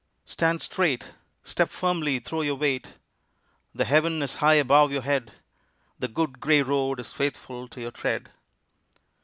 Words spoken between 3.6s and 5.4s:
The heaven is high above your head,